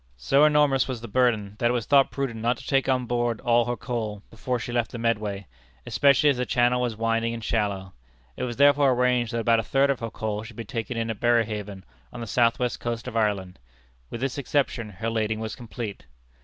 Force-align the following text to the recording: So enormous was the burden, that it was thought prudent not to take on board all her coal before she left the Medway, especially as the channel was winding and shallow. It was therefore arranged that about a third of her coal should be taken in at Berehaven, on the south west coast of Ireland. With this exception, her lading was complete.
So 0.17 0.45
enormous 0.45 0.87
was 0.87 0.99
the 1.01 1.07
burden, 1.07 1.57
that 1.59 1.69
it 1.69 1.73
was 1.73 1.85
thought 1.85 2.09
prudent 2.09 2.39
not 2.39 2.57
to 2.57 2.65
take 2.65 2.89
on 2.89 3.05
board 3.05 3.39
all 3.41 3.65
her 3.65 3.77
coal 3.77 4.23
before 4.31 4.57
she 4.57 4.71
left 4.71 4.89
the 4.91 4.97
Medway, 4.97 5.45
especially 5.85 6.31
as 6.31 6.37
the 6.37 6.45
channel 6.47 6.81
was 6.81 6.95
winding 6.95 7.35
and 7.35 7.43
shallow. 7.43 7.93
It 8.35 8.41
was 8.41 8.57
therefore 8.57 8.93
arranged 8.93 9.31
that 9.31 9.37
about 9.41 9.59
a 9.59 9.63
third 9.63 9.91
of 9.91 9.99
her 9.99 10.09
coal 10.09 10.41
should 10.41 10.55
be 10.55 10.65
taken 10.65 10.97
in 10.97 11.11
at 11.11 11.19
Berehaven, 11.19 11.83
on 12.11 12.19
the 12.19 12.25
south 12.25 12.57
west 12.57 12.79
coast 12.79 13.07
of 13.07 13.15
Ireland. 13.15 13.59
With 14.09 14.21
this 14.21 14.39
exception, 14.39 14.89
her 14.89 15.09
lading 15.11 15.39
was 15.39 15.53
complete. 15.55 16.07